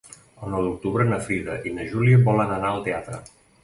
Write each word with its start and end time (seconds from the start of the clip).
El 0.45 0.49
nou 0.53 0.63
d'octubre 0.67 1.05
na 1.11 1.21
Frida 1.29 1.61
i 1.69 1.77
na 1.79 1.87
Júlia 1.95 2.25
volen 2.31 2.59
anar 2.59 2.77
al 2.77 2.87
teatre. 2.91 3.27